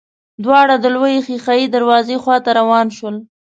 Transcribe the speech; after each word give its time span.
دواړه 0.43 0.75
د 0.79 0.85
لويې 0.95 1.19
ښېښه 1.25 1.53
يي 1.59 1.65
دروازې 1.75 2.15
خواته 2.23 2.49
روان 2.59 2.87
شول. 2.97 3.15